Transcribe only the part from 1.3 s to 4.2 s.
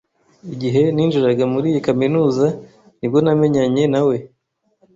muri iyi kaminuza ni bwo namenyanye na we.